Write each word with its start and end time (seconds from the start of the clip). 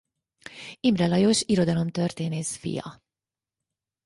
Imre 0.81 1.07
Lajos 1.07 1.43
irodalomtörténész 1.47 2.55
fia. 2.57 3.03